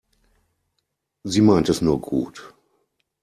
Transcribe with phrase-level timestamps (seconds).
[1.21, 2.55] Sie meint es nur gut.